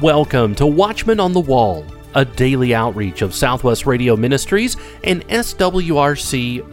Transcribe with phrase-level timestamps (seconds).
[0.00, 1.84] Welcome to Watchman on the Wall,
[2.14, 6.64] a daily outreach of Southwest Radio Ministries and SWRC.com.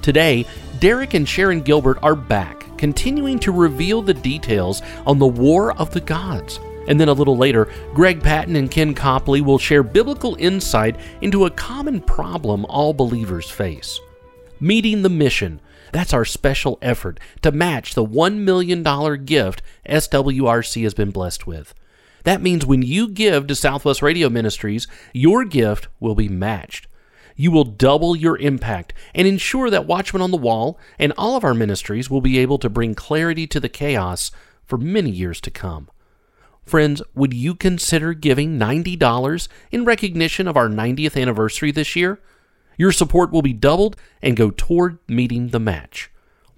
[0.00, 0.46] Today,
[0.80, 5.90] Derek and Sharon Gilbert are back, continuing to reveal the details on the War of
[5.90, 6.58] the Gods.
[6.88, 11.44] And then a little later, Greg Patton and Ken Copley will share biblical insight into
[11.44, 14.00] a common problem all believers face
[14.62, 15.60] meeting the mission.
[15.92, 18.82] That's our special effort to match the $1 million
[19.24, 21.74] gift SWRC has been blessed with.
[22.24, 26.86] That means when you give to Southwest Radio Ministries, your gift will be matched.
[27.34, 31.44] You will double your impact and ensure that Watchmen on the Wall and all of
[31.44, 34.30] our ministries will be able to bring clarity to the chaos
[34.64, 35.88] for many years to come.
[36.64, 42.20] Friends, would you consider giving $90 in recognition of our 90th anniversary this year?
[42.76, 46.11] Your support will be doubled and go toward meeting the match.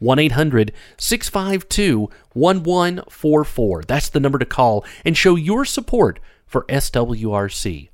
[0.04, 3.82] 1 800 652 1144.
[3.82, 7.88] That's the number to call and show your support for SWRC.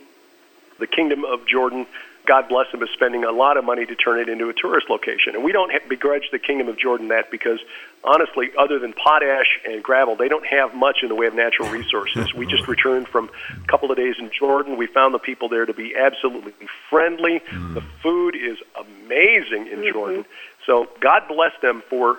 [0.79, 1.85] The Kingdom of Jordan,
[2.25, 4.87] God bless them, is spending a lot of money to turn it into a tourist
[4.89, 5.33] location.
[5.33, 7.59] And we don't begrudge the Kingdom of Jordan that because,
[8.03, 11.69] honestly, other than potash and gravel, they don't have much in the way of natural
[11.69, 12.33] resources.
[12.33, 14.77] we just returned from a couple of days in Jordan.
[14.77, 16.53] We found the people there to be absolutely
[16.89, 17.41] friendly.
[17.51, 17.73] Mm.
[17.75, 19.93] The food is amazing in mm-hmm.
[19.93, 20.25] Jordan.
[20.65, 22.17] So God bless them for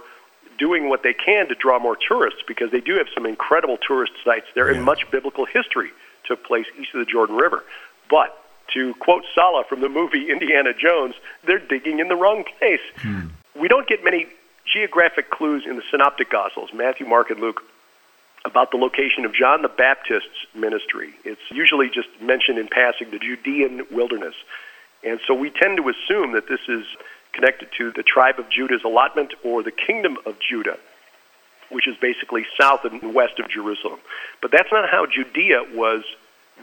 [0.58, 4.12] doing what they can to draw more tourists because they do have some incredible tourist
[4.24, 5.90] sites there and much biblical history
[6.26, 7.64] took place east of the Jordan River.
[8.10, 8.36] But
[8.74, 11.14] to quote Sallah from the movie Indiana Jones,
[11.44, 12.80] they're digging in the wrong place.
[12.98, 13.28] Hmm.
[13.58, 14.26] We don't get many
[14.72, 17.62] geographic clues in the synoptic gospels, Matthew, Mark, and Luke,
[18.44, 21.10] about the location of John the Baptist's ministry.
[21.24, 24.34] It's usually just mentioned in passing the Judean wilderness.
[25.04, 26.84] And so we tend to assume that this is
[27.32, 30.78] connected to the tribe of Judah's allotment or the kingdom of Judah,
[31.70, 34.00] which is basically south and west of Jerusalem.
[34.40, 36.04] But that's not how Judea was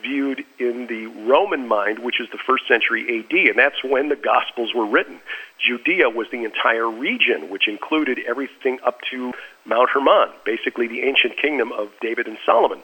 [0.01, 4.15] viewed in the Roman mind, which is the first century AD, and that's when the
[4.15, 5.19] Gospels were written.
[5.59, 9.33] Judea was the entire region, which included everything up to
[9.65, 12.79] Mount Hermon, basically the ancient kingdom of David and Solomon.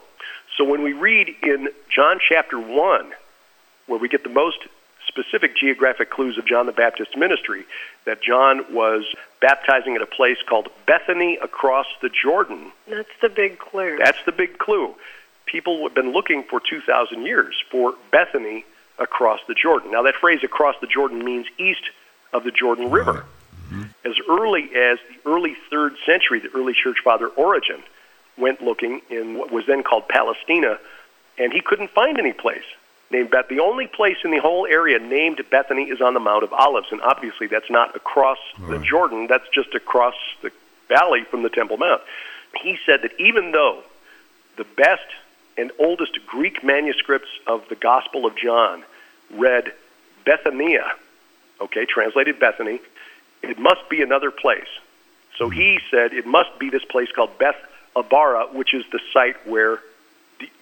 [0.58, 3.12] So when we read in John chapter 1,
[3.88, 4.58] where we get the most
[5.08, 7.66] specific geographic clues of John the Baptist's ministry,
[8.06, 9.04] that John was
[9.42, 12.72] baptizing at a place called Bethany across the Jordan.
[12.88, 13.98] That's the big clue.
[13.98, 14.96] That's the big clue.
[15.52, 18.64] People have been looking for 2,000 years for Bethany
[18.98, 19.92] across the Jordan.
[19.92, 21.84] Now, that phrase across the Jordan means east
[22.32, 22.96] of the Jordan uh-huh.
[22.96, 23.26] River.
[23.70, 23.84] Mm-hmm.
[24.06, 27.84] As early as the early third century, the early church father Origen
[28.38, 30.80] went looking in what was then called Palestina,
[31.38, 32.64] and he couldn't find any place
[33.12, 33.50] named Beth.
[33.50, 36.88] The only place in the whole area named Bethany is on the Mount of Olives,
[36.92, 38.38] and obviously that's not across
[38.70, 40.52] the Jordan, that's just across the
[40.88, 42.02] valley from the Temple Mount.
[42.62, 43.84] He said that even though
[44.58, 45.06] the best
[45.58, 48.84] and oldest Greek manuscripts of the Gospel of John
[49.32, 49.74] read
[50.26, 50.94] Bethania,
[51.60, 52.80] okay, translated Bethany,
[53.42, 54.68] it must be another place.
[55.38, 55.96] So he hmm.
[55.96, 57.56] said it must be this place called Beth
[57.96, 59.80] Abara, which is the site where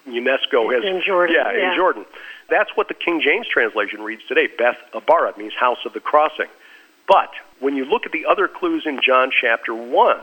[0.07, 1.71] UNESCO has in Jordan, Yeah, yeah.
[1.71, 2.05] in Jordan.
[2.49, 4.47] That's what the King James translation reads today.
[4.47, 6.47] Beth Abara means house of the crossing.
[7.07, 10.19] But when you look at the other clues in John chapter 1,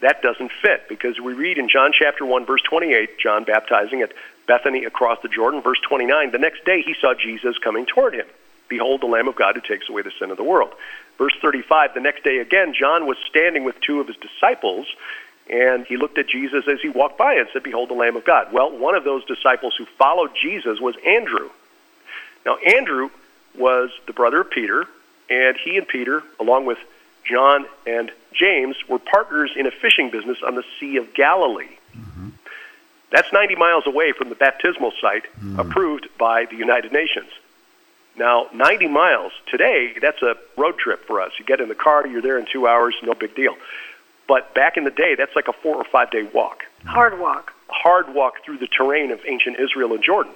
[0.00, 4.12] that doesn't fit because we read in John chapter 1, verse 28, John baptizing at
[4.46, 8.26] Bethany across the Jordan, verse 29, the next day he saw Jesus coming toward him.
[8.68, 10.72] Behold, the Lamb of God who takes away the sin of the world.
[11.18, 14.86] Verse 35, the next day again, John was standing with two of his disciples,
[15.48, 18.24] and he looked at Jesus as he walked by and said, Behold the Lamb of
[18.24, 18.52] God.
[18.52, 21.48] Well, one of those disciples who followed Jesus was Andrew.
[22.44, 23.10] Now, Andrew
[23.56, 24.86] was the brother of Peter,
[25.30, 26.78] and he and Peter, along with
[27.28, 31.76] John and James, were partners in a fishing business on the Sea of Galilee.
[31.96, 32.28] Mm-hmm.
[33.10, 35.58] That's 90 miles away from the baptismal site mm-hmm.
[35.58, 37.30] approved by the United Nations.
[38.18, 41.32] Now, 90 miles today, that's a road trip for us.
[41.38, 43.54] You get in the car, you're there in two hours, no big deal.
[44.26, 46.64] But back in the day, that's like a four or five day walk.
[46.84, 47.52] Hard walk.
[47.68, 50.32] Hard walk through the terrain of ancient Israel and Jordan.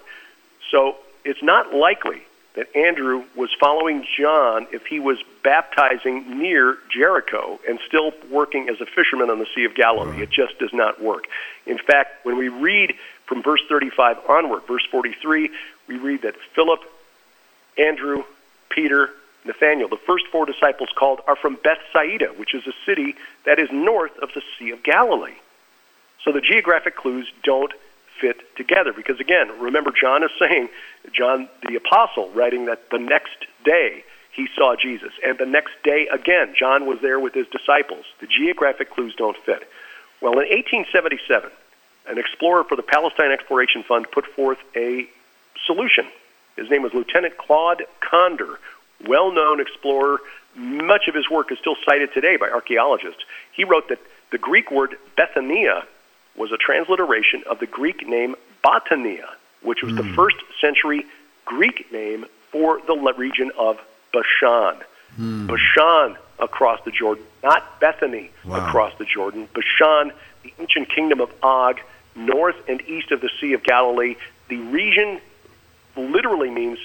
[0.71, 2.23] So it's not likely
[2.55, 8.81] that Andrew was following John if he was baptizing near Jericho and still working as
[8.81, 10.11] a fisherman on the Sea of Galilee.
[10.11, 10.23] Right.
[10.23, 11.25] It just does not work.
[11.67, 12.94] In fact, when we read
[13.26, 15.50] from verse 35 onward, verse 43,
[15.87, 16.81] we read that Philip,
[17.79, 18.25] Andrew,
[18.69, 19.11] Peter,
[19.44, 23.14] Nathanael, the first four disciples called, are from Bethsaida, which is a city
[23.46, 25.37] that is north of the Sea of Galilee.
[26.25, 27.73] So the geographic clues don't
[28.20, 30.69] fit together because, again, remember, John is saying,
[31.12, 35.12] John the Apostle, writing that the next day he saw Jesus.
[35.25, 38.05] And the next day again, John was there with his disciples.
[38.20, 39.69] The geographic clues don't fit.
[40.20, 41.50] Well, in 1877,
[42.08, 45.08] an explorer for the Palestine Exploration Fund put forth a
[45.67, 46.06] solution.
[46.56, 48.58] His name was Lieutenant Claude Conder,
[49.06, 50.19] well known explorer.
[50.55, 53.22] Much of his work is still cited today by archaeologists.
[53.52, 54.00] He wrote that
[54.31, 55.84] the Greek word Bethania
[56.37, 58.35] was a transliteration of the Greek name
[58.65, 59.29] Batanea,
[59.62, 59.97] which was mm.
[59.99, 60.15] the hmm.
[60.15, 61.05] first century
[61.44, 63.79] Greek name for the region of
[64.12, 64.82] Bashan.
[65.19, 65.47] Mm.
[65.47, 68.67] Bashan across the Jordan, not Bethany wow.
[68.67, 69.49] across the Jordan.
[69.53, 70.12] Bashan,
[70.43, 71.81] the ancient kingdom of Og,
[72.15, 74.17] north and east of the Sea of Galilee.
[74.49, 75.21] The region
[75.97, 76.79] literally means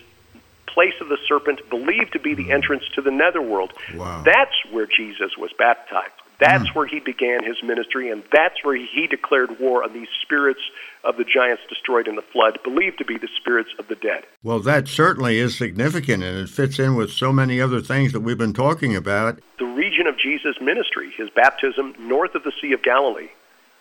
[0.67, 3.71] place of the serpent, believed to be the entrance to the netherworld.
[3.93, 4.23] Wow.
[4.25, 6.11] That's where Jesus was baptized.
[6.39, 6.75] That's mm.
[6.75, 10.59] where he began his ministry, and that's where he declared war on these spirits
[11.03, 14.25] of the giants destroyed in the flood, believed to be the spirits of the dead.
[14.43, 18.21] Well, that certainly is significant, and it fits in with so many other things that
[18.21, 19.39] we've been talking about.
[19.59, 23.29] The region of Jesus' ministry, his baptism north of the Sea of Galilee,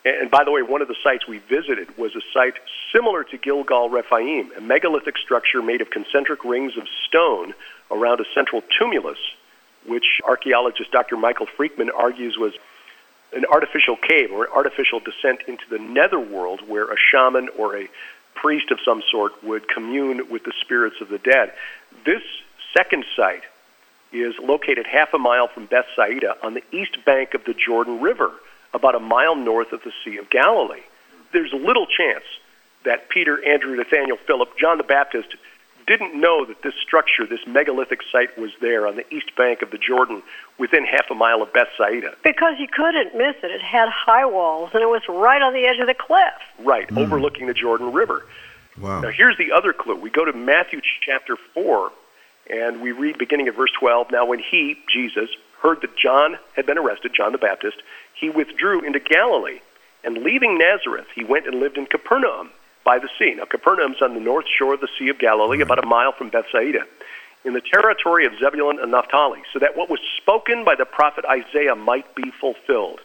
[0.04, 2.54] and by the way, one of the sites we visited was a site
[2.92, 7.54] similar to Gilgal Rephaim, a megalithic structure made of concentric rings of stone
[7.90, 9.18] around a central tumulus,
[9.86, 11.16] which archaeologist Dr.
[11.16, 12.54] Michael Freikman argues was
[13.34, 17.88] an artificial cave or an artificial descent into the netherworld where a shaman or a
[18.34, 21.52] priest of some sort would commune with the spirits of the dead.
[22.04, 22.22] This
[22.72, 23.42] second site
[24.12, 28.32] is located half a mile from Bethsaida on the east bank of the Jordan River
[28.72, 30.82] about a mile north of the Sea of Galilee.
[31.32, 32.24] There's little chance
[32.84, 35.36] that Peter, Andrew, Nathaniel, Philip, John the Baptist
[35.86, 39.70] didn't know that this structure, this megalithic site, was there on the east bank of
[39.70, 40.22] the Jordan
[40.58, 42.14] within half a mile of Bethsaida.
[42.22, 43.50] Because you couldn't miss it.
[43.50, 46.34] It had high walls, and it was right on the edge of the cliff.
[46.60, 46.98] Right, mm.
[46.98, 48.26] overlooking the Jordan River.
[48.80, 49.00] Wow.
[49.00, 49.96] Now, here's the other clue.
[49.96, 51.92] We go to Matthew chapter 4,
[52.50, 54.10] and we read beginning at verse 12.
[54.10, 55.30] Now, when he, Jesus,
[55.62, 57.78] heard that John had been arrested, John the Baptist,
[58.18, 59.60] he withdrew into Galilee.
[60.02, 62.50] And leaving Nazareth, he went and lived in Capernaum
[62.84, 63.34] by the sea.
[63.34, 65.62] Now, Capernaum's on the north shore of the Sea of Galilee, hmm.
[65.62, 66.80] about a mile from Bethsaida,
[67.44, 71.24] in the territory of Zebulun and Naphtali, so that what was spoken by the prophet
[71.24, 73.00] Isaiah might be fulfilled.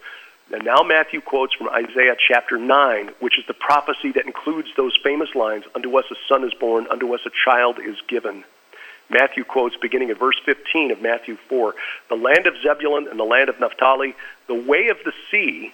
[0.51, 4.97] And now Matthew quotes from Isaiah chapter 9, which is the prophecy that includes those
[5.03, 8.43] famous lines Unto us a son is born, unto us a child is given.
[9.11, 11.75] Matthew quotes beginning at verse 15 of Matthew 4
[12.09, 14.15] The land of Zebulun and the land of Naphtali,
[14.47, 15.73] the way of the sea,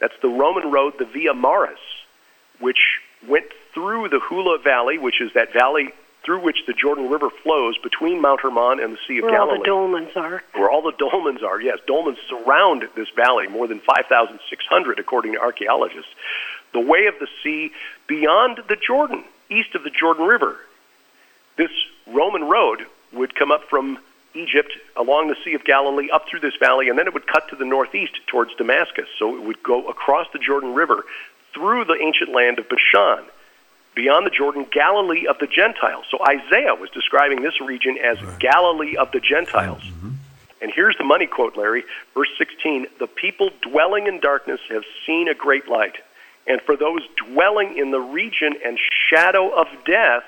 [0.00, 1.80] that's the Roman road, the Via Maris,
[2.60, 5.92] which went through the Hula Valley, which is that valley
[6.24, 9.60] through which the Jordan River flows between Mount Hermon and the Sea of where Galilee.
[9.60, 10.42] Where all the dolmens are.
[10.52, 11.78] Where all the dolmens are, yes.
[11.88, 16.10] Dolmens surround this valley, more than 5,600 according to archaeologists.
[16.72, 17.72] The way of the sea
[18.06, 20.56] beyond the Jordan, east of the Jordan River.
[21.56, 21.70] This
[22.06, 23.98] Roman road would come up from
[24.34, 27.48] Egypt along the Sea of Galilee up through this valley, and then it would cut
[27.48, 29.08] to the northeast towards Damascus.
[29.18, 31.04] So it would go across the Jordan River
[31.58, 33.24] through the ancient land of Bashan,
[33.94, 36.04] beyond the Jordan, Galilee of the Gentiles.
[36.10, 38.38] So Isaiah was describing this region as right.
[38.38, 39.82] Galilee of the Gentiles.
[39.82, 40.10] Mm-hmm.
[40.60, 41.84] And here's the money quote, Larry,
[42.14, 45.96] verse 16 The people dwelling in darkness have seen a great light.
[46.46, 48.78] And for those dwelling in the region and
[49.10, 50.24] shadow of death,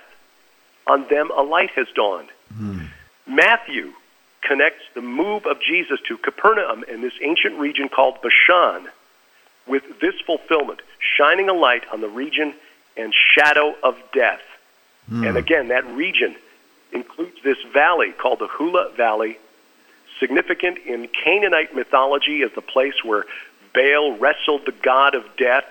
[0.87, 2.29] on them a light has dawned.
[2.53, 2.89] Mm.
[3.27, 3.93] Matthew
[4.43, 8.89] connects the move of Jesus to Capernaum in this ancient region called Bashan
[9.67, 10.81] with this fulfillment,
[11.17, 12.55] shining a light on the region
[12.97, 14.43] and shadow of death.
[15.11, 15.29] Mm.
[15.29, 16.37] And again, that region
[16.93, 19.39] includes this valley called the Hula Valley,
[20.19, 23.25] significant in Canaanite mythology as the place where
[23.75, 25.65] Baal wrestled the god of death.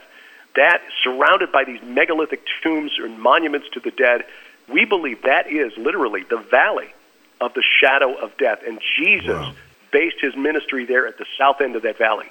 [0.55, 4.25] That, surrounded by these megalithic tombs and monuments to the dead,
[4.67, 6.93] we believe that is literally the valley
[7.39, 8.59] of the shadow of death.
[8.65, 9.53] And Jesus wow.
[9.91, 12.29] based his ministry there at the south end of that valley.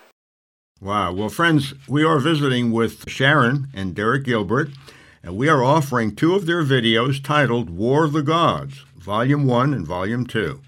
[0.80, 1.12] Wow.
[1.12, 4.70] Well, friends, we are visiting with Sharon and Derek Gilbert,
[5.24, 9.74] and we are offering two of their videos titled War of the Gods, Volume 1
[9.74, 10.60] and Volume 2.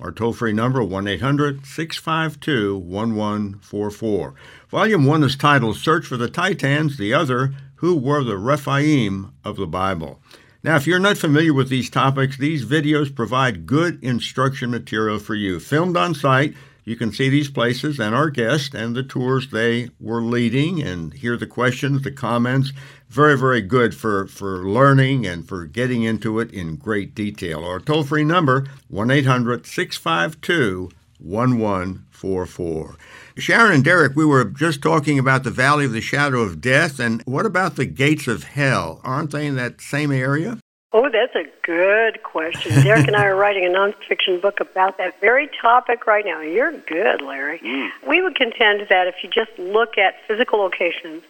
[0.00, 4.34] Our toll free number 1 800 652 1144.
[4.70, 9.56] Volume 1 is titled Search for the Titans, the other, Who Were the Rephaim of
[9.56, 10.18] the Bible.
[10.62, 15.34] Now, if you're not familiar with these topics, these videos provide good instruction material for
[15.34, 15.60] you.
[15.60, 16.54] Filmed on site,
[16.88, 21.12] you can see these places and our guests and the tours they were leading and
[21.12, 22.72] hear the questions, the comments.
[23.10, 27.62] Very, very good for, for learning and for getting into it in great detail.
[27.62, 32.96] Our toll free number, 1 800 652 1144.
[33.36, 36.98] Sharon and Derek, we were just talking about the valley of the shadow of death,
[36.98, 39.00] and what about the gates of hell?
[39.04, 40.58] Aren't they in that same area?
[40.90, 42.82] Oh, that's a good question.
[42.82, 46.40] Derek and I are writing a nonfiction book about that very topic right now.
[46.40, 47.58] You're good, Larry.
[47.58, 47.90] Mm.
[48.08, 51.22] We would contend that if you just look at physical locations,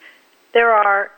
[0.55, 1.11] there are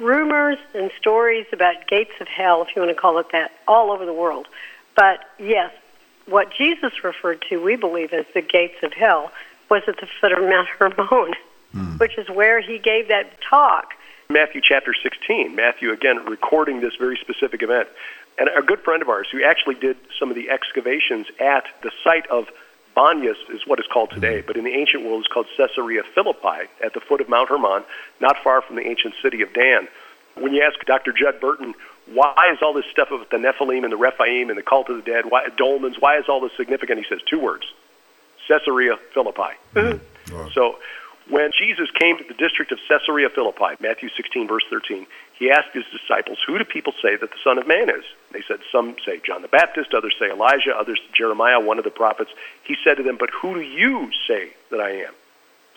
[0.00, 3.92] rumors and stories about gates of hell, if you want to call it that, all
[3.92, 4.48] over the world.
[4.96, 5.72] But yes,
[6.26, 9.30] what Jesus referred to, we believe, as the gates of hell,
[9.70, 11.34] was at the foot of Mount Hermon,
[11.74, 12.00] mm.
[12.00, 13.94] which is where he gave that talk.
[14.30, 15.56] Matthew chapter 16.
[15.56, 17.88] Matthew, again, recording this very specific event.
[18.36, 21.90] And a good friend of ours who actually did some of the excavations at the
[22.04, 22.46] site of
[22.94, 26.68] Banyas is what it's called today, but in the ancient world it's called Caesarea Philippi
[26.84, 27.84] at the foot of Mount Hermon,
[28.20, 29.88] not far from the ancient city of Dan.
[30.34, 31.12] When you ask Dr.
[31.12, 31.74] Judd Burton,
[32.12, 34.96] why is all this stuff about the Nephilim and the Rephaim and the cult of
[34.96, 36.98] the dead, why, dolmens, why is all this significant?
[36.98, 37.64] He says two words
[38.46, 39.56] Caesarea Philippi.
[39.74, 40.48] Mm-hmm.
[40.52, 40.76] So
[41.30, 45.06] when Jesus came to the district of Caesarea Philippi, Matthew 16, verse 13,
[45.38, 48.04] he asked his disciples, Who do people say that the Son of Man is?
[48.32, 51.90] They said, Some say John the Baptist, others say Elijah, others Jeremiah, one of the
[51.90, 52.30] prophets.
[52.64, 55.14] He said to them, But who do you say that I am?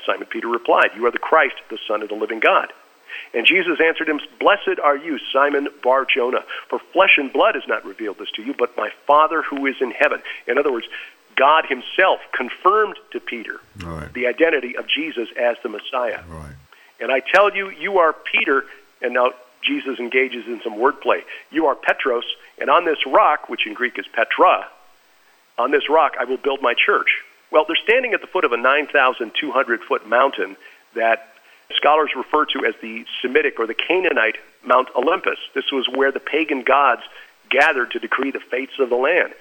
[0.05, 2.71] Simon Peter replied, You are the Christ, the Son of the living God.
[3.33, 7.67] And Jesus answered him, Blessed are you, Simon Bar Jonah, for flesh and blood has
[7.67, 10.21] not revealed this to you, but my Father who is in heaven.
[10.47, 10.87] In other words,
[11.41, 14.13] God Himself confirmed to Peter right.
[14.13, 16.21] the identity of Jesus as the Messiah.
[16.29, 16.53] Right.
[16.99, 18.63] And I tell you, you are Peter,
[19.01, 19.31] and now
[19.63, 21.23] Jesus engages in some wordplay.
[21.49, 22.25] You are Petros,
[22.59, 24.67] and on this rock, which in Greek is Petra,
[25.57, 27.09] on this rock I will build my church.
[27.49, 30.55] Well, they're standing at the foot of a 9,200 foot mountain
[30.93, 31.33] that
[31.75, 35.39] scholars refer to as the Semitic or the Canaanite Mount Olympus.
[35.55, 37.01] This was where the pagan gods
[37.49, 39.33] gathered to decree the fates of the land.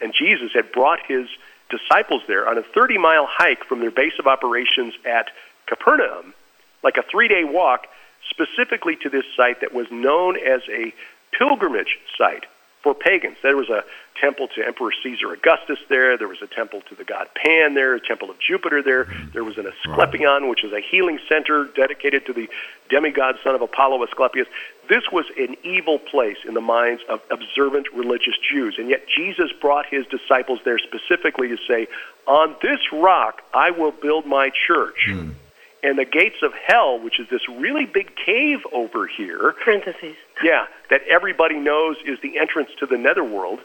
[0.00, 1.28] And Jesus had brought his
[1.70, 5.28] disciples there on a 30 mile hike from their base of operations at
[5.66, 6.34] Capernaum,
[6.82, 7.86] like a three day walk,
[8.30, 10.92] specifically to this site that was known as a
[11.36, 12.46] pilgrimage site
[12.86, 13.36] for pagans.
[13.42, 13.82] There was a
[14.20, 16.16] temple to Emperor Caesar Augustus there.
[16.16, 19.08] There was a temple to the god Pan there, a temple of Jupiter there.
[19.32, 22.48] There was an Asclepion, which was a healing center dedicated to the
[22.88, 24.46] demigod son of Apollo, Asclepius.
[24.88, 28.76] This was an evil place in the minds of observant religious Jews.
[28.78, 31.88] And yet Jesus brought his disciples there specifically to say,
[32.28, 35.08] On this rock I will build my church.
[35.08, 35.34] Mm.
[35.82, 39.56] And the gates of hell, which is this really big cave over here.
[39.64, 40.14] Parentheses.
[40.42, 43.60] Yeah, that everybody knows is the entrance to the netherworld.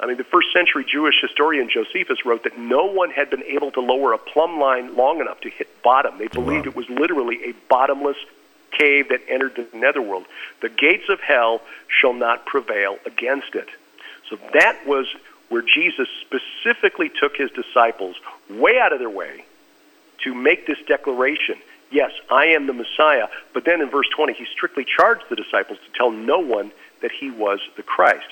[0.00, 3.70] I mean, the first century Jewish historian Josephus wrote that no one had been able
[3.72, 6.18] to lower a plumb line long enough to hit bottom.
[6.18, 6.72] They believed wow.
[6.72, 8.16] it was literally a bottomless
[8.72, 10.24] cave that entered the netherworld.
[10.60, 13.68] The gates of hell shall not prevail against it.
[14.28, 15.06] So that was
[15.50, 18.16] where Jesus specifically took his disciples
[18.48, 19.44] way out of their way
[20.24, 21.56] to make this declaration.
[21.92, 23.28] Yes, I am the Messiah.
[23.52, 26.72] But then in verse 20, he strictly charged the disciples to tell no one
[27.02, 28.26] that he was the Christ.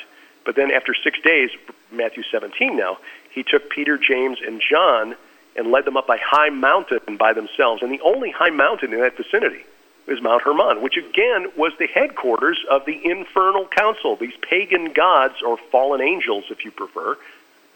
[0.45, 1.51] But then after six days,
[1.93, 2.99] Matthew 17 now,
[3.31, 5.15] he took Peter, James, and John
[5.55, 7.83] and led them up a high mountain by themselves.
[7.83, 9.65] And the only high mountain in that vicinity
[10.07, 15.43] is Mount Hermon, which again was the headquarters of the infernal council, these pagan gods,
[15.45, 17.19] or fallen angels, if you prefer,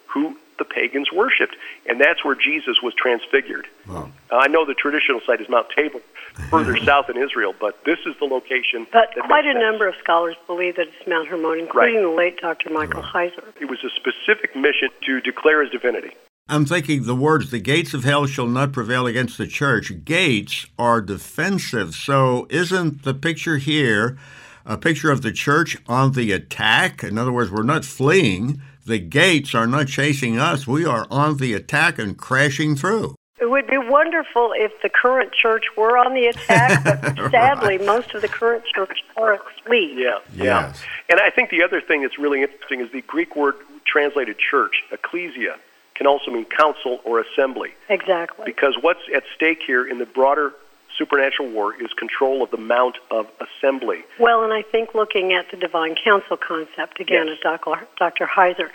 [0.07, 1.57] who the pagans worshipped.
[1.87, 3.67] And that's where Jesus was transfigured.
[3.89, 4.11] Wow.
[4.31, 6.01] I know the traditional site is Mount Tabor,
[6.51, 8.87] further south in Israel, but this is the location.
[8.93, 9.63] But quite a sense.
[9.63, 12.03] number of scholars believe that it's Mount Hermon, including right.
[12.03, 12.71] the late Dr.
[12.71, 13.33] Michael right.
[13.33, 13.45] Heiser.
[13.61, 16.13] It was a specific mission to declare his divinity.
[16.47, 20.05] I'm thinking the words, the gates of hell shall not prevail against the church.
[20.05, 21.95] Gates are defensive.
[21.95, 24.19] So isn't the picture here
[24.67, 27.03] a picture of the church on the attack?
[27.03, 28.61] In other words, we're not fleeing.
[28.87, 30.67] The gates are not chasing us.
[30.67, 33.15] We are on the attack and crashing through.
[33.41, 36.85] It would be wonderful if the current church were on the attack,
[37.17, 39.93] but sadly, most of the current church are asleep.
[39.97, 40.75] Yeah, yeah.
[41.09, 43.55] And I think the other thing that's really interesting is the Greek word
[43.87, 45.57] translated church, ecclesia,
[45.95, 47.73] can also mean council or assembly.
[47.89, 48.45] Exactly.
[48.45, 50.53] Because what's at stake here in the broader
[50.97, 54.05] supernatural war is control of the mount of assembly.
[54.19, 57.37] Well, and I think looking at the divine council concept again Yes.
[57.39, 57.87] of Dr.
[57.99, 58.27] Dr.
[58.27, 58.71] Heiser,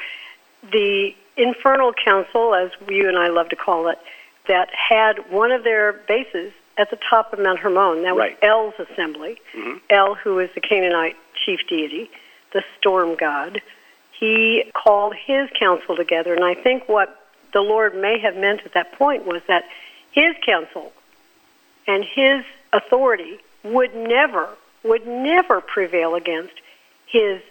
[0.72, 3.98] the infernal council, as you and I love to call it,
[4.48, 8.04] that had one of their bases at the top of Mount Hermon.
[8.04, 8.38] That was Right.
[8.42, 9.40] El's assembly.
[9.54, 9.82] Mhm.
[9.90, 12.10] El, who is the Canaanite chief deity,
[12.52, 13.62] the storm god,
[14.12, 16.34] he called his council together.
[16.34, 17.16] And I think what
[17.54, 19.66] the Lord may have meant at that point was that
[20.12, 20.92] his council
[21.90, 24.48] and his authority would never,
[24.84, 26.54] would never prevail against
[27.08, 27.42] his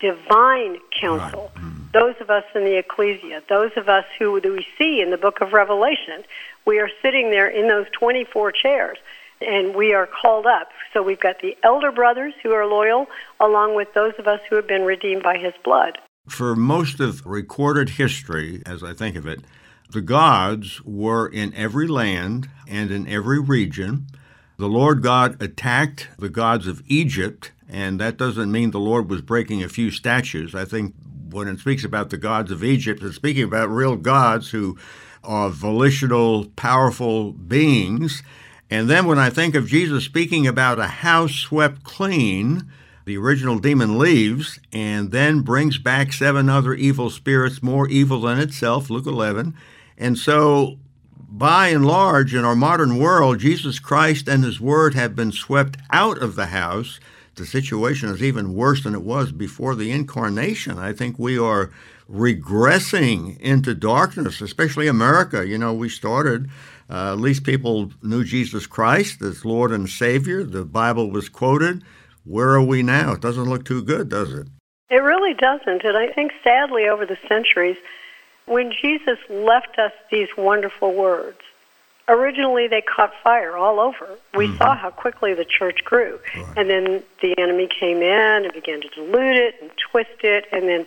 [0.00, 1.52] divine council.
[1.56, 1.70] Hmm.
[1.92, 5.40] Those of us in the ecclesia, those of us who we see in the book
[5.40, 6.24] of Revelation,
[6.66, 8.98] we are sitting there in those 24 chairs
[9.40, 10.70] and we are called up.
[10.92, 13.06] So we've got the elder brothers who are loyal,
[13.38, 15.98] along with those of us who have been redeemed by his blood.
[16.28, 19.44] For most of recorded history, as I think of it,
[19.94, 24.06] the gods were in every land and in every region.
[24.58, 29.22] The Lord God attacked the gods of Egypt, and that doesn't mean the Lord was
[29.22, 30.54] breaking a few statues.
[30.54, 30.94] I think
[31.30, 34.76] when it speaks about the gods of Egypt, it's speaking about real gods who
[35.22, 38.22] are volitional, powerful beings.
[38.70, 42.70] And then when I think of Jesus speaking about a house swept clean,
[43.04, 48.40] the original demon leaves and then brings back seven other evil spirits more evil than
[48.40, 49.54] itself, Luke 11.
[49.96, 50.78] And so,
[51.16, 55.76] by and large, in our modern world, Jesus Christ and his word have been swept
[55.90, 57.00] out of the house.
[57.36, 60.78] The situation is even worse than it was before the incarnation.
[60.78, 61.70] I think we are
[62.10, 65.46] regressing into darkness, especially America.
[65.46, 66.50] You know, we started,
[66.88, 70.44] uh, at least people knew Jesus Christ as Lord and Savior.
[70.44, 71.82] The Bible was quoted.
[72.24, 73.12] Where are we now?
[73.12, 74.46] It doesn't look too good, does it?
[74.90, 75.84] It really doesn't.
[75.84, 77.76] And I think sadly, over the centuries,
[78.46, 81.38] when Jesus left us these wonderful words,
[82.08, 84.08] originally they caught fire all over.
[84.34, 84.58] We mm-hmm.
[84.58, 86.18] saw how quickly the church grew.
[86.56, 90.68] And then the enemy came in and began to dilute it and twist it and
[90.68, 90.86] then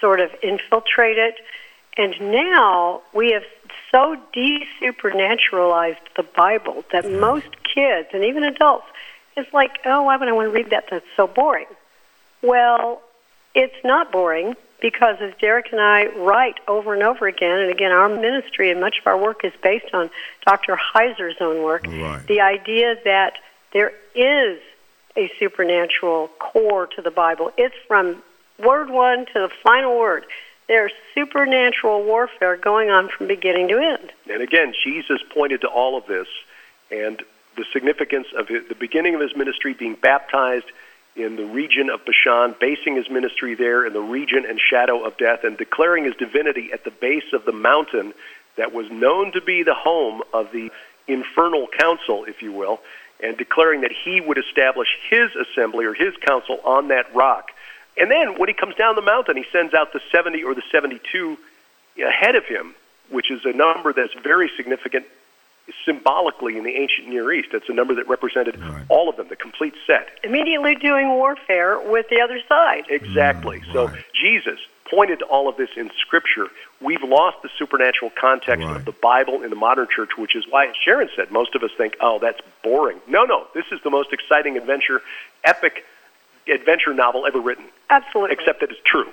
[0.00, 1.36] sort of infiltrate it.
[1.96, 3.44] And now we have
[3.90, 8.86] so desupernaturalized the Bible that most kids and even adults,
[9.36, 10.84] it's like, oh, why would I want to read that?
[10.90, 11.66] That's so boring.
[12.42, 13.00] Well,
[13.54, 17.90] it's not boring because as Derek and I write over and over again, and again,
[17.92, 20.10] our ministry and much of our work is based on
[20.46, 20.76] Dr.
[20.76, 22.24] Heiser's own work, Right.
[22.26, 23.34] the idea that
[23.72, 24.60] there is
[25.16, 27.52] a supernatural core to the Bible.
[27.56, 28.22] It's from
[28.58, 30.24] word one to the final word.
[30.68, 34.12] There's supernatural warfare going on from beginning to end.
[34.30, 36.28] And again, Jesus pointed to all of this
[36.90, 37.22] and
[37.56, 40.66] the significance of the beginning of his ministry being baptized
[41.18, 45.16] in the region of Bashan, basing his ministry there in the region and shadow of
[45.16, 48.14] death, and declaring his divinity at the base of the mountain
[48.56, 50.70] that was known to be the home of the
[51.06, 52.80] infernal council, if you will,
[53.22, 57.50] and declaring that he would establish his assembly or his council on that rock.
[57.96, 60.62] And then when he comes down the mountain, he sends out the 70 or the
[60.70, 61.38] 72
[62.06, 62.74] ahead of him,
[63.10, 65.04] which is a number that's very significant
[65.84, 67.48] symbolically in the ancient Near East.
[67.52, 68.84] That's a number that represented Right.
[68.88, 70.08] all of them, the complete set.
[70.24, 72.84] Immediately doing warfare with the other side.
[72.88, 73.60] Exactly.
[73.60, 74.04] Mm, so right.
[74.14, 74.58] Jesus
[74.90, 76.46] pointed to all of this in Scripture.
[76.80, 78.76] We've lost the supernatural context Right.
[78.76, 81.70] of the Bible in the modern church, which is why Sharon said most of us
[81.76, 83.00] think, oh, that's boring.
[83.06, 85.02] No, no, this is the most exciting adventure,
[85.44, 85.84] epic
[86.50, 88.34] adventure novel ever written, Absolutely.
[88.34, 89.08] except that it's true.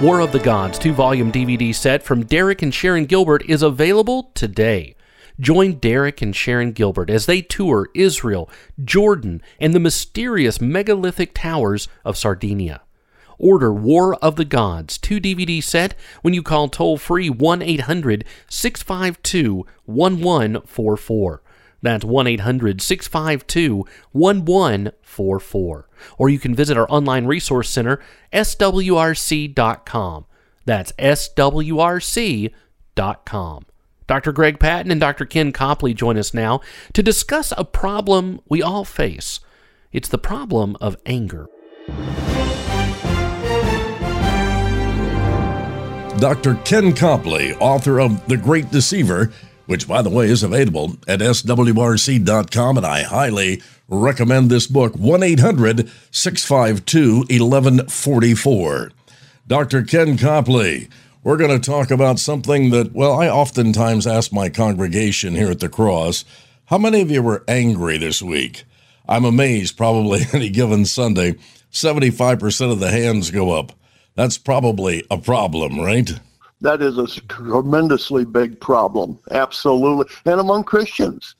[0.00, 4.30] War of the Gods two volume DVD set from Derek and Sharon Gilbert is available
[4.32, 4.96] today.
[5.38, 8.48] Join Derek and Sharon Gilbert as they tour Israel,
[8.82, 12.80] Jordan, and the mysterious megalithic towers of Sardinia.
[13.38, 18.24] Order War of the Gods 2 DVD set when you call toll free 1 800
[18.48, 21.42] 652 1144.
[21.82, 25.88] That's 1 800 652 1144.
[26.18, 28.00] Or you can visit our online resource center,
[28.32, 30.26] swrc.com.
[30.66, 32.54] That's swrc.com.
[34.06, 34.32] Dr.
[34.32, 35.24] Greg Patton and Dr.
[35.24, 36.60] Ken Copley join us now
[36.92, 39.38] to discuss a problem we all face.
[39.92, 41.46] It's the problem of anger.
[46.18, 46.56] Dr.
[46.64, 49.32] Ken Copley, author of The Great Deceiver,
[49.70, 55.22] which, by the way, is available at swrc.com, and I highly recommend this book 1
[55.22, 58.90] 800 652 1144.
[59.46, 59.82] Dr.
[59.84, 60.88] Ken Copley,
[61.22, 65.60] we're going to talk about something that, well, I oftentimes ask my congregation here at
[65.60, 66.24] the cross
[66.64, 68.64] how many of you were angry this week?
[69.08, 71.36] I'm amazed, probably any given Sunday,
[71.70, 73.72] 75% of the hands go up.
[74.16, 76.10] That's probably a problem, right?
[76.60, 79.18] That is a tremendously big problem.
[79.30, 80.14] Absolutely.
[80.26, 81.34] And among Christians.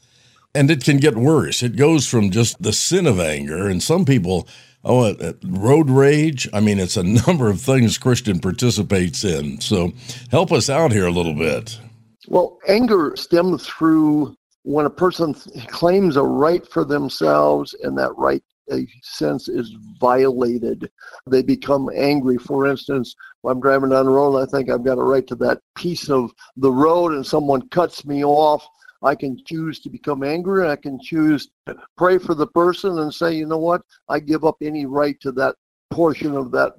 [0.55, 1.63] And it can get worse.
[1.63, 4.49] It goes from just the sin of anger, and some people,
[4.85, 6.49] oh, uh, uh, road rage.
[6.53, 9.61] I mean, it's a number of things Christian participates in.
[9.61, 9.93] So
[10.31, 11.79] help us out here a little bit.
[12.27, 15.35] Well, anger stems through when a person
[15.69, 20.91] claims a right for themselves and that right a sense is violated
[21.27, 25.03] they become angry for instance i'm driving down the road i think i've got a
[25.03, 28.67] right to that piece of the road and someone cuts me off
[29.03, 33.13] i can choose to become angry i can choose to pray for the person and
[33.13, 35.55] say you know what i give up any right to that
[35.91, 36.73] portion of that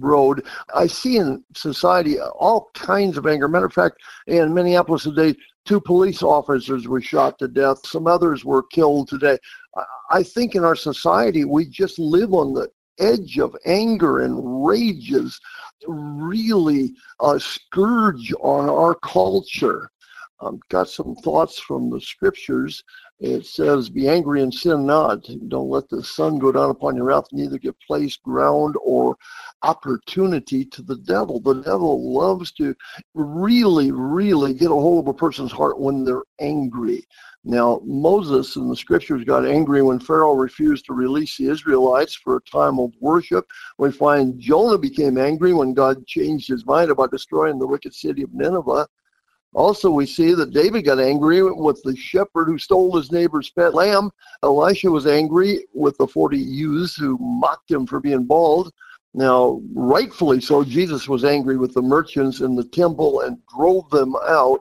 [0.00, 0.44] road.
[0.74, 3.46] I see in society all kinds of anger.
[3.46, 7.84] Matter of fact, in Minneapolis today, Two police officers were shot to death.
[7.84, 9.36] Some others were killed today.
[10.10, 15.38] I think in our society, we just live on the edge of anger and rages
[15.86, 19.90] really a scourge on our culture.
[20.40, 22.82] I've um, got some thoughts from the scriptures
[23.18, 25.26] it says, Be angry and sin not.
[25.48, 29.16] Don't let the sun go down upon your wrath, neither give place, ground, or
[29.62, 31.40] opportunity to the devil.
[31.40, 32.74] The devil loves to
[33.14, 37.06] really, really get a hold of a person's heart when they're angry.
[37.42, 42.36] Now, Moses in the scriptures got angry when Pharaoh refused to release the Israelites for
[42.36, 43.46] a time of worship.
[43.78, 48.22] We find Jonah became angry when God changed his mind about destroying the wicked city
[48.22, 48.86] of Nineveh.
[49.56, 53.72] Also, we see that David got angry with the shepherd who stole his neighbor's pet
[53.72, 54.10] lamb.
[54.42, 58.70] Elisha was angry with the 40 youths who mocked him for being bald.
[59.14, 64.14] Now, rightfully so, Jesus was angry with the merchants in the temple and drove them
[64.28, 64.60] out.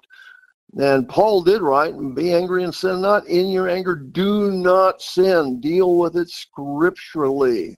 [0.77, 3.27] And Paul did right and be angry and sin not.
[3.27, 5.59] In your anger, do not sin.
[5.59, 7.75] Deal with it scripturally.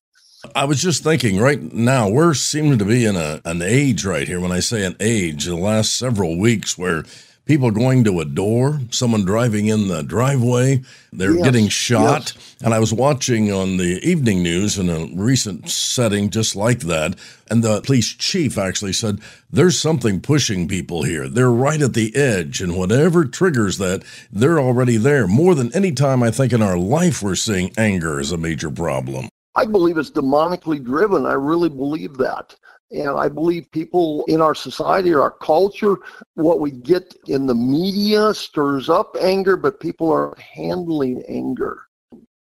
[0.55, 4.27] I was just thinking right now, we're seeming to be in a, an age right
[4.27, 4.39] here.
[4.39, 7.03] When I say an age, the last several weeks where
[7.45, 10.83] people going to a door, someone driving in the driveway,
[11.13, 12.33] they're yes, getting shot.
[12.35, 12.55] Yes.
[12.61, 17.15] And I was watching on the evening news in a recent setting just like that.
[17.49, 21.29] And the police chief actually said, There's something pushing people here.
[21.29, 22.61] They're right at the edge.
[22.61, 25.25] And whatever triggers that, they're already there.
[25.25, 28.69] More than any time I think in our life, we're seeing anger as a major
[28.69, 29.29] problem.
[29.57, 31.25] I believe it's demonically driven.
[31.25, 32.55] I really believe that.
[32.91, 35.95] And I believe people in our society, or our culture,
[36.35, 41.81] what we get in the media stirs up anger, but people aren't handling anger.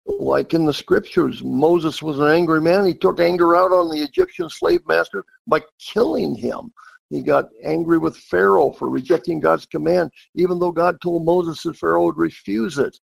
[0.05, 2.85] Like in the scriptures, Moses was an angry man.
[2.85, 6.71] He took anger out on the Egyptian slave master by killing him.
[7.09, 11.77] He got angry with Pharaoh for rejecting God's command, even though God told Moses that
[11.77, 12.97] Pharaoh would refuse it.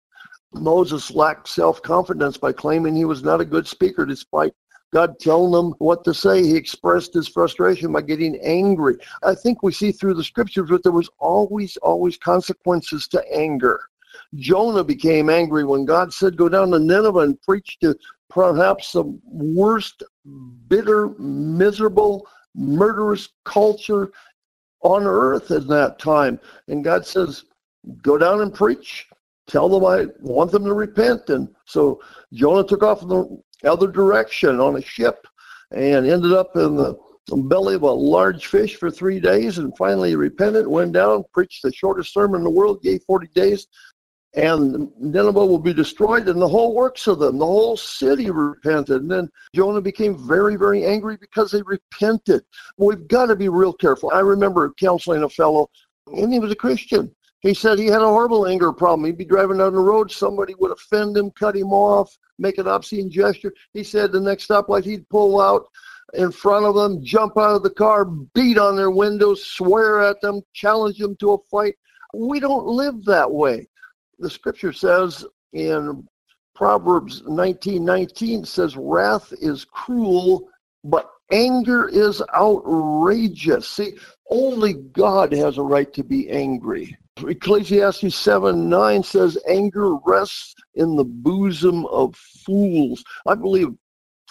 [0.59, 4.53] Moses lacked self confidence by claiming he was not a good speaker despite
[4.93, 6.41] God telling him what to say.
[6.41, 8.95] He expressed his frustration by getting angry.
[9.23, 13.81] I think we see through the scriptures that there was always, always consequences to anger.
[14.35, 17.95] Jonah became angry when God said, Go down to Nineveh and preach to
[18.29, 20.03] perhaps the worst,
[20.67, 24.11] bitter, miserable, murderous culture
[24.81, 26.39] on earth at that time.
[26.67, 27.43] And God says,
[28.01, 29.07] Go down and preach
[29.47, 31.29] tell them I want them to repent.
[31.29, 32.01] And so
[32.33, 35.25] Jonah took off in the other direction on a ship
[35.71, 36.95] and ended up in the
[37.31, 41.73] belly of a large fish for three days and finally repented, went down, preached the
[41.73, 43.67] shortest sermon in the world, gave 40 days,
[44.35, 49.01] and Nineveh will be destroyed and the whole works of them, the whole city repented.
[49.01, 52.43] And then Jonah became very, very angry because they repented.
[52.77, 54.11] We've got to be real careful.
[54.13, 55.69] I remember counseling a fellow,
[56.07, 57.15] and he was a Christian.
[57.45, 59.05] He said he had a horrible anger problem.
[59.05, 62.67] He'd be driving down the road, somebody would offend him, cut him off, make an
[62.67, 63.53] obscene gesture.
[63.71, 65.67] He said the next stoplight he'd pull out
[66.15, 70.19] in front of them, jump out of the car, beat on their windows, swear at
[70.21, 71.75] them, challenge them to a fight.
[72.15, 73.67] We don't live that way.
[74.17, 76.07] The scripture says in
[76.55, 80.49] Proverbs 19:19 says wrath is cruel,
[80.83, 83.69] but anger is outrageous.
[83.69, 83.99] See,
[84.31, 86.97] only God has a right to be angry.
[87.17, 93.03] Ecclesiastes 7 9 says, Anger rests in the bosom of fools.
[93.25, 93.69] I believe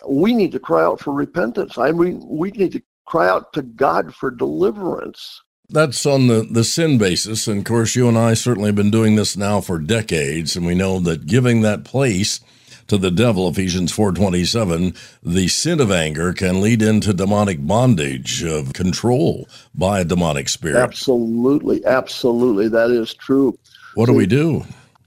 [0.07, 1.79] we need to cry out for repentance.
[1.79, 5.40] I mean, we need to cry out to God for deliverance.
[5.70, 7.49] That's on the, the sin basis.
[7.49, 10.57] And of course, you and I certainly have been doing this now for decades.
[10.57, 12.40] And we know that giving that place
[12.88, 18.73] to the devil, Ephesians 4:27, the sin of anger can lead into demonic bondage of
[18.73, 20.77] control by a demonic spirit.
[20.77, 23.59] Absolutely, absolutely, that is true.
[23.94, 24.64] What do we do?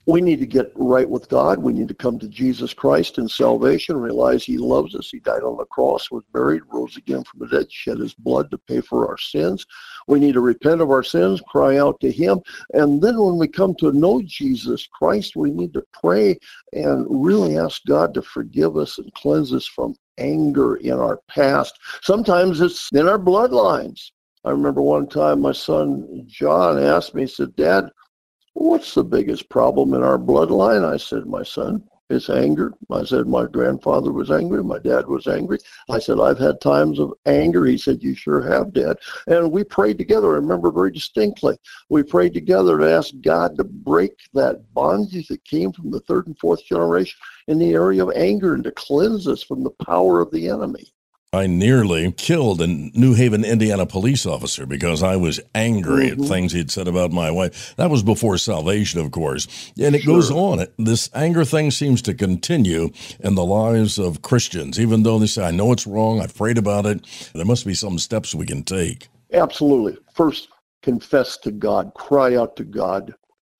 [0.07, 1.59] We need to get right with God.
[1.59, 5.09] We need to come to Jesus Christ in salvation, realize He loves us.
[5.09, 8.49] He died on the cross, was buried, rose again from the dead, shed His blood
[8.51, 9.65] to pay for our sins.
[10.07, 12.39] We need to repent of our sins, cry out to Him.
[12.73, 16.39] And then when we come to know Jesus Christ, we need to pray
[16.71, 21.77] and really ask God to forgive us and cleanse us from anger in our past.
[22.01, 24.11] Sometimes it's in our bloodlines.
[24.45, 27.89] I remember one time my son John asked me, he said, Dad,
[28.59, 30.83] What's the biggest problem in our bloodline?
[30.83, 32.73] I said, My son, it's anger.
[32.89, 34.63] I said, My grandfather was angry.
[34.63, 35.59] My dad was angry.
[35.91, 37.65] I said, I've had times of anger.
[37.65, 38.97] He said, You sure have, Dad.
[39.27, 40.31] And we prayed together.
[40.31, 41.55] I remember very distinctly.
[41.89, 46.25] We prayed together to ask God to break that bondage that came from the third
[46.25, 50.19] and fourth generation in the area of anger and to cleanse us from the power
[50.19, 50.91] of the enemy.
[51.33, 56.23] I nearly killed a New Haven, Indiana police officer because I was angry mm-hmm.
[56.23, 57.75] at things he'd said about my wife.
[57.75, 59.45] That was before salvation, of course.
[59.77, 60.15] And it sure.
[60.15, 60.65] goes on.
[60.77, 65.45] This anger thing seems to continue in the lives of Christians, even though they say,
[65.45, 67.05] I know it's wrong, I've prayed about it.
[67.33, 69.09] There must be some steps we can take.
[69.33, 69.97] Absolutely.
[70.13, 70.47] First,
[70.81, 73.13] confess to God, cry out to God,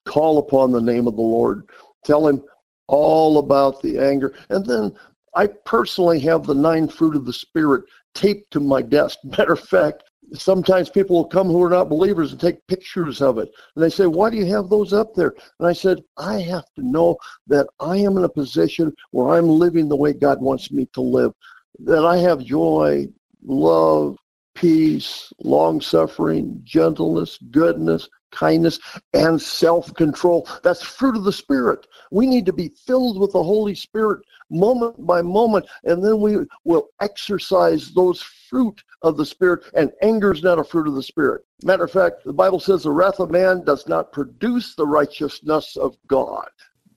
[0.06, 1.68] call upon the name of the Lord,
[2.02, 2.42] tell Him
[2.86, 4.96] all about the anger, and then
[5.34, 9.18] I personally have the nine fruit of the Spirit taped to my desk.
[9.24, 13.38] Matter of fact, sometimes people will come who are not believers and take pictures of
[13.38, 13.48] it.
[13.74, 15.34] And they say, Why do you have those up there?
[15.58, 19.48] And I said, I have to know that I am in a position where I'm
[19.48, 21.32] living the way God wants me to live,
[21.80, 23.08] that I have joy,
[23.44, 24.16] love,
[24.54, 28.78] peace, long suffering, gentleness, goodness, kindness,
[29.14, 30.48] and self control.
[30.62, 31.86] That's fruit of the Spirit.
[32.10, 36.38] We need to be filled with the Holy Spirit moment by moment, and then we
[36.64, 39.64] will exercise those fruit of the Spirit.
[39.74, 41.44] And anger is not a fruit of the Spirit.
[41.64, 45.76] Matter of fact, the Bible says the wrath of man does not produce the righteousness
[45.76, 46.48] of God.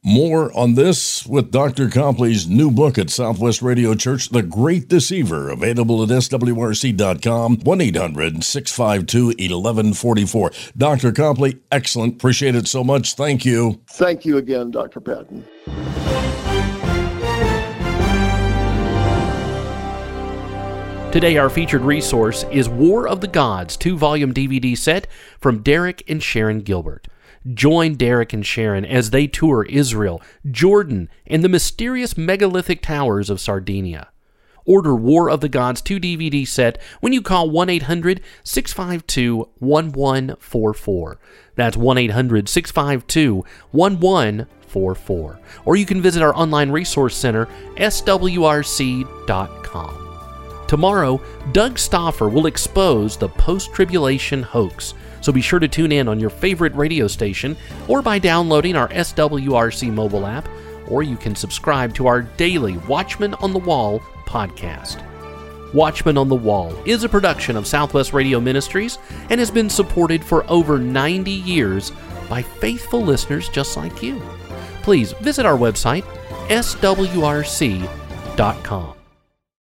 [0.03, 1.87] More on this with Dr.
[1.87, 8.43] Copley's new book at Southwest Radio Church, The Great Deceiver, available at swrc.com, 1 800
[8.43, 10.51] 652 1144.
[10.75, 11.11] Dr.
[11.11, 12.15] Copley, excellent.
[12.15, 13.13] Appreciate it so much.
[13.13, 13.79] Thank you.
[13.89, 15.01] Thank you again, Dr.
[15.01, 15.45] Patton.
[21.11, 25.05] Today, our featured resource is War of the Gods, two volume DVD set
[25.39, 27.07] from Derek and Sharon Gilbert.
[27.53, 33.39] Join Derek and Sharon as they tour Israel, Jordan, and the mysterious megalithic towers of
[33.39, 34.09] Sardinia.
[34.65, 41.19] Order War of the Gods 2 DVD set when you call 1 800 652 1144.
[41.55, 45.39] That's 1 800 652 1144.
[45.65, 49.07] Or you can visit our online resource center, swrc.com.
[50.67, 56.07] Tomorrow, Doug Stauffer will expose the post tribulation hoax so be sure to tune in
[56.07, 57.55] on your favorite radio station
[57.87, 60.47] or by downloading our SWRC mobile app,
[60.87, 65.03] or you can subscribe to our daily Watchman on the Wall podcast.
[65.73, 68.97] Watchman on the Wall is a production of Southwest Radio Ministries
[69.29, 71.91] and has been supported for over 90 years
[72.29, 74.21] by faithful listeners just like you.
[74.83, 76.03] Please visit our website,
[76.49, 77.91] swrc.com.